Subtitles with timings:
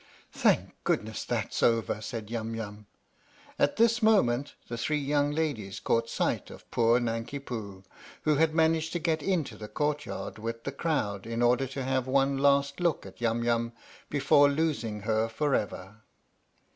[0.31, 2.87] "Thank goodness that 's over!" said Yum Yum.
[3.59, 7.83] At this moment the three young ladies caught sight of poor Nanki Poo,
[8.23, 12.07] who had managed to get into the courtyard with the crowd in order to have
[12.07, 13.73] one last look at Yum Yum
[14.09, 15.97] before losing her for ever.